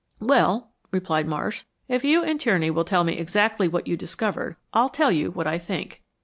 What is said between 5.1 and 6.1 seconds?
you what I think."